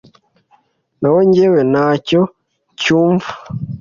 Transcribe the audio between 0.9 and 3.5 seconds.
naho jyewe, nta cyo ncyumva